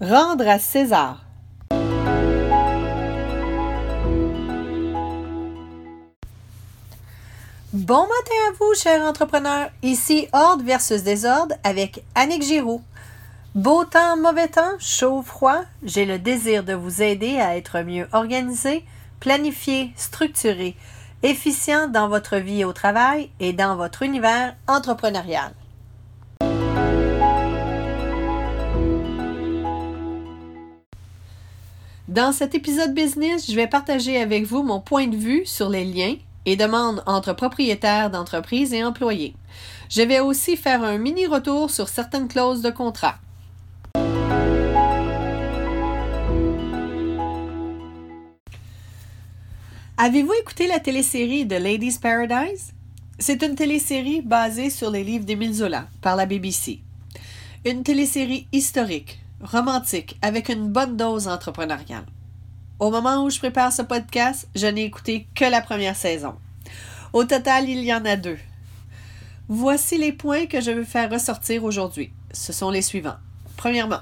Rendre 0.00 0.46
à 0.46 0.60
César. 0.60 1.24
Bon 7.72 8.02
matin 8.02 8.38
à 8.48 8.52
vous, 8.60 8.74
chers 8.80 9.02
entrepreneurs. 9.02 9.70
Ici 9.82 10.28
Ordre 10.32 10.62
versus 10.62 11.02
Désordre 11.02 11.56
avec 11.64 12.04
Annick 12.14 12.44
Giroux. 12.44 12.80
Beau 13.56 13.84
temps, 13.84 14.16
mauvais 14.16 14.46
temps, 14.46 14.78
chaud, 14.78 15.22
froid, 15.22 15.62
j'ai 15.82 16.04
le 16.04 16.20
désir 16.20 16.62
de 16.62 16.74
vous 16.74 17.02
aider 17.02 17.40
à 17.40 17.56
être 17.56 17.80
mieux 17.80 18.06
organisé, 18.12 18.84
planifié, 19.18 19.90
structuré, 19.96 20.76
efficient 21.24 21.88
dans 21.88 22.08
votre 22.08 22.36
vie 22.36 22.64
au 22.64 22.72
travail 22.72 23.30
et 23.40 23.52
dans 23.52 23.74
votre 23.74 24.02
univers 24.02 24.54
entrepreneurial. 24.68 25.52
Dans 32.08 32.32
cet 32.32 32.54
épisode 32.54 32.94
business, 32.94 33.50
je 33.50 33.54
vais 33.54 33.66
partager 33.66 34.16
avec 34.16 34.46
vous 34.46 34.62
mon 34.62 34.80
point 34.80 35.08
de 35.08 35.16
vue 35.16 35.44
sur 35.44 35.68
les 35.68 35.84
liens 35.84 36.16
et 36.46 36.56
demandes 36.56 37.02
entre 37.04 37.34
propriétaires 37.34 38.08
d'entreprises 38.08 38.72
et 38.72 38.82
employés. 38.82 39.34
Je 39.90 40.00
vais 40.00 40.18
aussi 40.18 40.56
faire 40.56 40.82
un 40.82 40.96
mini 40.96 41.26
retour 41.26 41.70
sur 41.70 41.90
certaines 41.90 42.26
clauses 42.26 42.62
de 42.62 42.70
contrat. 42.70 43.16
Avez-vous 49.98 50.32
écouté 50.40 50.66
la 50.66 50.80
télésérie 50.80 51.44
de 51.44 51.56
Ladies 51.56 51.98
Paradise? 52.00 52.72
C'est 53.18 53.42
une 53.42 53.54
télésérie 53.54 54.22
basée 54.22 54.70
sur 54.70 54.90
les 54.90 55.04
livres 55.04 55.26
d'Émile 55.26 55.52
Zola 55.52 55.88
par 56.00 56.16
la 56.16 56.24
BBC. 56.24 56.80
Une 57.66 57.82
télésérie 57.82 58.46
historique, 58.52 59.20
romantique, 59.42 60.18
avec 60.22 60.48
une 60.48 60.68
bonne 60.68 60.96
dose 60.96 61.28
entrepreneuriale. 61.28 62.06
Au 62.78 62.90
moment 62.90 63.24
où 63.24 63.30
je 63.30 63.38
prépare 63.38 63.72
ce 63.72 63.82
podcast, 63.82 64.48
je 64.54 64.66
n'ai 64.66 64.84
écouté 64.84 65.26
que 65.34 65.44
la 65.44 65.60
première 65.60 65.96
saison. 65.96 66.34
Au 67.12 67.24
total, 67.24 67.68
il 67.68 67.84
y 67.84 67.92
en 67.92 68.04
a 68.04 68.16
deux. 68.16 68.38
Voici 69.48 69.98
les 69.98 70.12
points 70.12 70.46
que 70.46 70.60
je 70.60 70.70
veux 70.70 70.84
faire 70.84 71.10
ressortir 71.10 71.64
aujourd'hui. 71.64 72.12
Ce 72.32 72.52
sont 72.52 72.70
les 72.70 72.82
suivants. 72.82 73.16
Premièrement, 73.56 74.00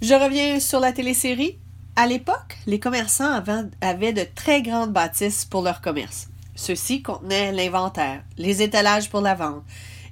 je 0.00 0.14
reviens 0.14 0.60
sur 0.60 0.80
la 0.80 0.92
télésérie 0.92 1.58
à 1.96 2.06
l'époque, 2.06 2.56
les 2.66 2.80
commerçants 2.80 3.42
avaient 3.82 4.12
de 4.12 4.24
très 4.34 4.62
grandes 4.62 4.92
bâtisses 4.92 5.44
pour 5.44 5.62
leur 5.62 5.82
commerce. 5.82 6.28
Ceux-ci 6.54 7.02
contenaient 7.02 7.52
l'inventaire, 7.52 8.22
les 8.38 8.62
étalages 8.62 9.10
pour 9.10 9.20
la 9.20 9.34
vente 9.34 9.64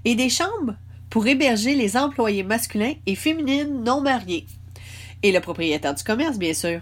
et 0.04 0.14
des 0.14 0.28
chambres 0.28 0.74
pour 1.10 1.26
héberger 1.26 1.74
les 1.74 1.96
employés 1.96 2.42
masculins 2.42 2.94
et 3.06 3.14
féminines 3.14 3.82
non 3.82 4.00
mariés. 4.00 4.46
Et 5.22 5.32
le 5.32 5.40
propriétaire 5.40 5.94
du 5.94 6.04
commerce, 6.04 6.38
bien 6.38 6.54
sûr. 6.54 6.80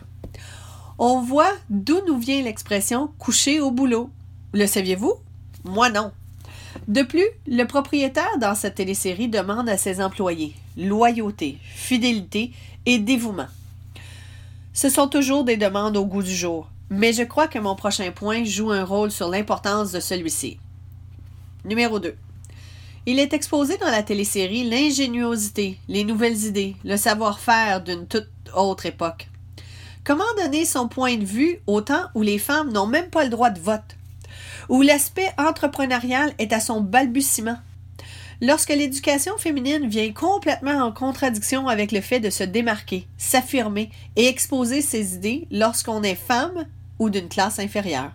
On 0.99 1.21
voit 1.21 1.53
d'où 1.71 2.01
nous 2.07 2.19
vient 2.19 2.43
l'expression 2.43 3.11
coucher 3.19 3.61
au 3.61 3.71
boulot. 3.71 4.11
Le 4.53 4.67
saviez-vous? 4.67 5.15
Moi 5.65 5.91
non. 5.91 6.13
De 6.89 7.03
plus, 7.03 7.27
le 7.47 7.65
propriétaire 7.65 8.39
dans 8.39 8.55
cette 8.55 8.77
télésérie 8.77 9.29
demande 9.29 9.69
à 9.69 9.77
ses 9.77 10.01
employés 10.01 10.55
loyauté, 10.77 11.59
fidélité 11.63 12.53
et 12.85 12.99
dévouement. 12.99 13.49
Ce 14.73 14.89
sont 14.89 15.09
toujours 15.09 15.45
des 15.45 15.57
demandes 15.57 15.97
au 15.97 16.05
goût 16.05 16.23
du 16.23 16.35
jour, 16.35 16.69
mais 16.91 17.13
je 17.13 17.23
crois 17.23 17.49
que 17.49 17.59
mon 17.59 17.75
prochain 17.75 18.11
point 18.11 18.45
joue 18.45 18.71
un 18.71 18.85
rôle 18.85 19.11
sur 19.11 19.29
l'importance 19.29 19.93
de 19.93 20.01
celui-ci. 20.01 20.59
Numéro 21.65 21.99
2. 21.99 22.15
Il 23.09 23.21
est 23.21 23.33
exposé 23.33 23.77
dans 23.79 23.91
la 23.91 24.03
télésérie 24.03 24.69
l'ingéniosité, 24.69 25.79
les 25.89 26.03
nouvelles 26.03 26.45
idées, 26.45 26.75
le 26.85 26.97
savoir-faire 26.97 27.81
d'une 27.81 28.09
toute 28.09 28.29
autre 28.53 28.87
époque. 28.87 29.29
Comment 30.03 30.25
donner 30.37 30.65
son 30.65 30.89
point 30.89 31.17
de 31.17 31.25
vue 31.25 31.61
au 31.69 31.81
temps 31.81 32.09
où 32.17 32.23
les 32.23 32.39
femmes 32.39 32.73
n'ont 32.73 32.89
même 32.89 33.09
pas 33.09 33.23
le 33.23 33.31
droit 33.31 33.51
de 33.51 33.61
vote, 33.61 33.97
où 34.69 34.83
l'aspect 34.83 35.33
entrepreneurial 35.39 36.35
est 36.39 36.53
à 36.53 36.59
son 36.59 36.81
balbutiement, 36.81 37.59
Lorsque 38.43 38.69
l'éducation 38.69 39.39
féminine 39.39 39.89
vient 39.89 40.13
complètement 40.13 40.83
en 40.83 40.93
contradiction 40.93 41.69
avec 41.69 41.91
le 41.91 42.03
fait 42.03 42.21
de 42.21 42.29
se 42.29 42.45
démarquer, 42.45 43.07
s'affirmer 43.17 43.89
et 44.17 44.27
exposer 44.27 44.83
ses 44.83 45.15
idées 45.15 45.47
lorsqu'on 45.51 46.03
est 46.03 46.17
femme 46.17 46.67
ou 46.99 47.09
d'une 47.09 47.31
classe 47.31 47.59
inférieure. 47.59 48.13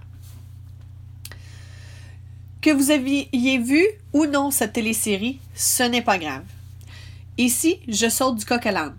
Que 2.62 2.70
vous 2.70 2.92
aviez 2.92 3.58
vu 3.58 3.84
ou 4.14 4.28
non 4.28 4.52
cette 4.52 4.74
télésérie, 4.74 5.40
ce 5.56 5.82
n'est 5.82 6.04
pas 6.04 6.20
grave. 6.20 6.44
Ici, 7.40 7.80
je 7.88 8.08
saute 8.08 8.38
du 8.38 8.46
coq 8.46 8.64
à 8.68 8.72
l'âne. 8.72 8.98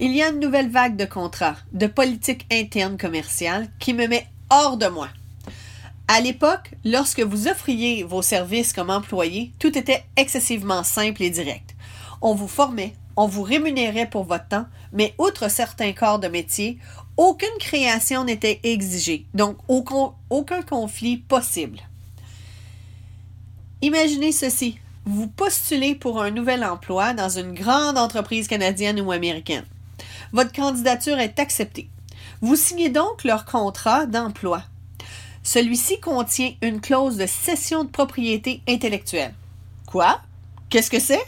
Il 0.00 0.12
y 0.16 0.22
a 0.22 0.30
une 0.30 0.40
nouvelle 0.40 0.70
vague 0.70 0.96
de 0.96 1.04
contrats, 1.04 1.58
de 1.74 1.88
politique 1.88 2.46
interne 2.50 2.96
commerciale 2.96 3.68
qui 3.78 3.92
me 3.92 4.06
met 4.06 4.26
hors 4.48 4.78
de 4.78 4.86
moi. 4.86 5.08
À 6.08 6.22
l'époque, 6.22 6.70
lorsque 6.86 7.20
vous 7.20 7.48
offriez 7.48 8.02
vos 8.02 8.22
services 8.22 8.72
comme 8.72 8.88
employé, 8.88 9.52
tout 9.58 9.76
était 9.76 10.04
excessivement 10.16 10.82
simple 10.82 11.22
et 11.22 11.30
direct. 11.30 11.74
On 12.22 12.34
vous 12.34 12.48
formait, 12.48 12.94
on 13.16 13.26
vous 13.26 13.42
rémunérait 13.42 14.08
pour 14.08 14.24
votre 14.24 14.48
temps, 14.48 14.66
mais 14.94 15.14
outre 15.18 15.50
certains 15.50 15.92
corps 15.92 16.18
de 16.18 16.28
métier, 16.28 16.78
aucune 17.18 17.58
création 17.60 18.24
n'était 18.24 18.60
exigée, 18.62 19.26
donc 19.34 19.58
aucun, 19.68 20.14
aucun 20.30 20.62
conflit 20.62 21.18
possible. 21.18 21.80
Imaginez 23.86 24.32
ceci. 24.32 24.80
Vous 25.04 25.28
postulez 25.28 25.94
pour 25.94 26.20
un 26.20 26.32
nouvel 26.32 26.64
emploi 26.64 27.12
dans 27.12 27.28
une 27.28 27.54
grande 27.54 27.96
entreprise 27.96 28.48
canadienne 28.48 29.00
ou 29.00 29.12
américaine. 29.12 29.64
Votre 30.32 30.50
candidature 30.50 31.20
est 31.20 31.38
acceptée. 31.38 31.88
Vous 32.40 32.56
signez 32.56 32.88
donc 32.88 33.22
leur 33.22 33.44
contrat 33.44 34.06
d'emploi. 34.06 34.64
Celui-ci 35.44 36.00
contient 36.00 36.50
une 36.62 36.80
clause 36.80 37.16
de 37.16 37.26
cession 37.26 37.84
de 37.84 37.88
propriété 37.88 38.60
intellectuelle. 38.68 39.34
Quoi? 39.86 40.20
Qu'est-ce 40.68 40.90
que 40.90 40.98
c'est? 40.98 41.22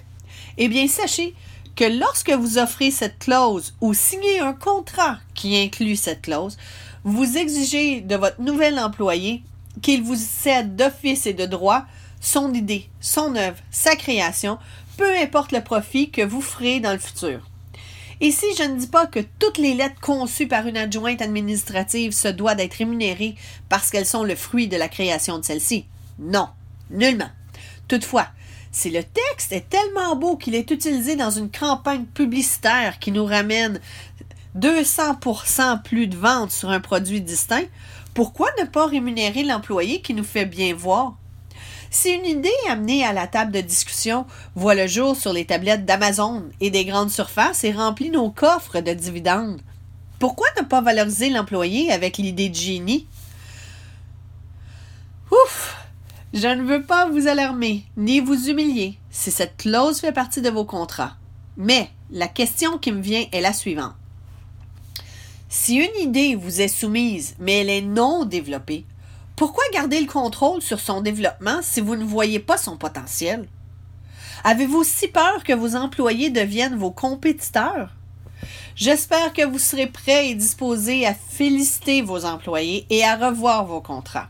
Eh 0.56 0.66
bien, 0.66 0.88
sachez 0.88 1.36
que 1.76 1.84
lorsque 1.84 2.32
vous 2.32 2.58
offrez 2.58 2.90
cette 2.90 3.20
clause 3.20 3.76
ou 3.80 3.94
signez 3.94 4.40
un 4.40 4.52
contrat 4.52 5.18
qui 5.34 5.56
inclut 5.56 5.94
cette 5.94 6.22
clause, 6.22 6.58
vous 7.04 7.38
exigez 7.38 8.00
de 8.00 8.16
votre 8.16 8.40
nouvel 8.40 8.80
employé 8.80 9.44
qu'il 9.80 10.02
vous 10.02 10.16
cède 10.16 10.74
d'office 10.74 11.26
et 11.26 11.34
de 11.34 11.46
droit 11.46 11.84
son 12.20 12.52
idée, 12.54 12.88
son 13.00 13.36
œuvre, 13.36 13.58
sa 13.70 13.96
création, 13.96 14.58
peu 14.96 15.16
importe 15.18 15.52
le 15.52 15.62
profit 15.62 16.10
que 16.10 16.22
vous 16.22 16.40
ferez 16.40 16.80
dans 16.80 16.92
le 16.92 16.98
futur. 16.98 17.40
Ici, 18.20 18.46
je 18.58 18.64
ne 18.64 18.76
dis 18.76 18.88
pas 18.88 19.06
que 19.06 19.20
toutes 19.38 19.58
les 19.58 19.74
lettres 19.74 20.00
conçues 20.00 20.48
par 20.48 20.66
une 20.66 20.76
adjointe 20.76 21.22
administrative 21.22 22.12
se 22.12 22.26
doivent 22.26 22.56
d'être 22.56 22.74
rémunérées 22.74 23.36
parce 23.68 23.90
qu'elles 23.90 24.06
sont 24.06 24.24
le 24.24 24.34
fruit 24.34 24.66
de 24.66 24.76
la 24.76 24.88
création 24.88 25.38
de 25.38 25.44
celle-ci. 25.44 25.86
Non, 26.18 26.48
nullement. 26.90 27.30
Toutefois, 27.86 28.26
si 28.72 28.90
le 28.90 29.04
texte 29.04 29.52
est 29.52 29.68
tellement 29.68 30.16
beau 30.16 30.36
qu'il 30.36 30.56
est 30.56 30.70
utilisé 30.72 31.14
dans 31.14 31.30
une 31.30 31.50
campagne 31.50 32.04
publicitaire 32.04 32.98
qui 32.98 33.12
nous 33.12 33.24
ramène 33.24 33.80
200% 34.56 35.82
plus 35.82 36.08
de 36.08 36.16
ventes 36.16 36.50
sur 36.50 36.70
un 36.70 36.80
produit 36.80 37.20
distinct, 37.20 37.66
pourquoi 38.14 38.48
ne 38.58 38.64
pas 38.64 38.86
rémunérer 38.86 39.44
l'employé 39.44 40.00
qui 40.00 40.12
nous 40.12 40.24
fait 40.24 40.44
bien 40.44 40.74
voir? 40.74 41.16
Si 41.90 42.10
une 42.10 42.26
idée 42.26 42.50
amenée 42.68 43.04
à 43.04 43.12
la 43.12 43.26
table 43.26 43.52
de 43.52 43.60
discussion 43.60 44.26
voit 44.54 44.74
le 44.74 44.86
jour 44.86 45.16
sur 45.16 45.32
les 45.32 45.46
tablettes 45.46 45.86
d'Amazon 45.86 46.44
et 46.60 46.70
des 46.70 46.84
grandes 46.84 47.10
surfaces 47.10 47.64
et 47.64 47.72
remplit 47.72 48.10
nos 48.10 48.30
coffres 48.30 48.80
de 48.80 48.92
dividendes, 48.92 49.60
pourquoi 50.18 50.48
ne 50.58 50.66
pas 50.66 50.80
valoriser 50.80 51.30
l'employé 51.30 51.90
avec 51.92 52.18
l'idée 52.18 52.48
de 52.48 52.54
génie? 52.54 53.06
Ouf! 55.30 55.76
Je 56.34 56.48
ne 56.48 56.62
veux 56.62 56.82
pas 56.82 57.08
vous 57.08 57.26
alarmer 57.26 57.84
ni 57.96 58.20
vous 58.20 58.50
humilier 58.50 58.98
si 59.10 59.30
cette 59.30 59.56
clause 59.56 60.00
fait 60.00 60.12
partie 60.12 60.42
de 60.42 60.50
vos 60.50 60.66
contrats. 60.66 61.16
Mais 61.56 61.90
la 62.10 62.28
question 62.28 62.76
qui 62.76 62.92
me 62.92 63.00
vient 63.00 63.24
est 63.32 63.40
la 63.40 63.54
suivante. 63.54 63.94
Si 65.48 65.76
une 65.76 66.02
idée 66.02 66.34
vous 66.34 66.60
est 66.60 66.68
soumise, 66.68 67.34
mais 67.38 67.60
elle 67.60 67.70
est 67.70 67.80
non 67.80 68.26
développée, 68.26 68.84
pourquoi 69.38 69.62
garder 69.72 70.00
le 70.00 70.08
contrôle 70.08 70.60
sur 70.60 70.80
son 70.80 71.00
développement 71.00 71.60
si 71.62 71.80
vous 71.80 71.94
ne 71.94 72.02
voyez 72.02 72.40
pas 72.40 72.58
son 72.58 72.76
potentiel? 72.76 73.46
Avez-vous 74.42 74.82
si 74.82 75.06
peur 75.06 75.44
que 75.44 75.52
vos 75.52 75.76
employés 75.76 76.30
deviennent 76.30 76.76
vos 76.76 76.90
compétiteurs? 76.90 77.90
J'espère 78.74 79.32
que 79.32 79.46
vous 79.46 79.60
serez 79.60 79.86
prêts 79.86 80.30
et 80.30 80.34
disposés 80.34 81.06
à 81.06 81.14
féliciter 81.14 82.02
vos 82.02 82.24
employés 82.24 82.84
et 82.90 83.04
à 83.04 83.14
revoir 83.14 83.64
vos 83.64 83.80
contrats. 83.80 84.28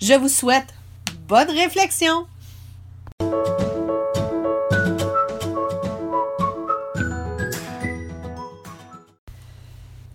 Je 0.00 0.14
vous 0.14 0.28
souhaite 0.28 0.74
bonne 1.28 1.50
réflexion. 1.50 2.26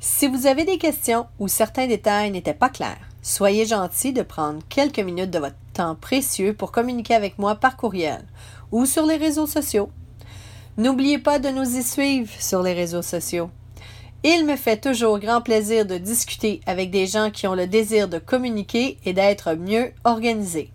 Si 0.02 0.28
vous 0.28 0.46
avez 0.46 0.66
des 0.66 0.78
questions 0.78 1.26
ou 1.40 1.48
certains 1.48 1.88
détails 1.88 2.32
n'étaient 2.32 2.54
pas 2.54 2.70
clairs, 2.70 3.08
Soyez 3.27 3.66
gentil 3.66 4.13
de 4.13 4.22
prendre 4.22 4.60
quelques 4.69 5.00
minutes 5.00 5.31
de 5.31 5.39
votre 5.39 5.56
temps 5.74 5.95
précieux 5.95 6.54
pour 6.54 6.72
communiquer 6.72 7.16
avec 7.16 7.39
moi 7.39 7.56
par 7.56 7.75
courriel 7.75 8.24
ou 8.72 8.86
sur 8.86 9.07
les 9.07 9.16
réseaux 9.16 9.48
sociaux. 9.48 9.89
N'oubliez 10.77 11.18
pas 11.18 11.39
de 11.39 11.50
nous 11.50 11.75
y 11.75 11.81
suivre 11.81 12.31
sur 12.39 12.62
les 12.62 12.74
réseaux 12.74 13.01
sociaux. 13.01 13.50
Il 14.24 14.45
me 14.45 14.56
fait 14.56 14.77
toujours 14.77 15.18
grand 15.18 15.42
plaisir 15.42 15.88
de 15.88 15.98
discuter 15.98 16.62
avec 16.68 16.92
des 16.92 17.07
gens 17.07 17.31
qui 17.31 17.48
ont 17.48 17.56
le 17.56 17.66
désir 17.66 18.07
de 18.07 18.19
communiquer 18.19 19.00
et 19.06 19.13
d'être 19.13 19.56
mieux 19.56 19.92
organisés. 20.04 20.69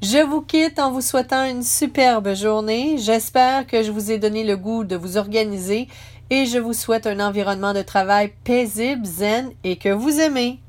Je 0.00 0.24
vous 0.24 0.42
quitte 0.42 0.78
en 0.78 0.92
vous 0.92 1.00
souhaitant 1.00 1.44
une 1.44 1.64
superbe 1.64 2.36
journée. 2.36 2.98
J'espère 2.98 3.66
que 3.66 3.82
je 3.82 3.90
vous 3.90 4.12
ai 4.12 4.18
donné 4.18 4.44
le 4.44 4.56
goût 4.56 4.84
de 4.84 4.94
vous 4.94 5.16
organiser 5.16 5.88
et 6.30 6.46
je 6.46 6.58
vous 6.58 6.72
souhaite 6.72 7.08
un 7.08 7.18
environnement 7.18 7.74
de 7.74 7.82
travail 7.82 8.32
paisible, 8.44 9.04
zen 9.04 9.50
et 9.64 9.74
que 9.74 9.88
vous 9.88 10.20
aimez. 10.20 10.60